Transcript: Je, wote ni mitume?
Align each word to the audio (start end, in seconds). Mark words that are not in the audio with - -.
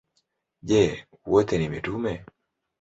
Je, 0.71 0.81
wote 1.35 1.57
ni 1.61 1.69
mitume? 1.77 2.19